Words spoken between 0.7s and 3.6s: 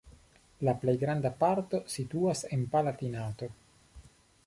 plej granda parto situas en Palatinato.